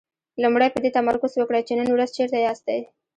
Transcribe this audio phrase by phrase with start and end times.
[0.43, 2.79] لومړی په دې تمرکز وکړئ چې نن ورځ چېرته ياستئ.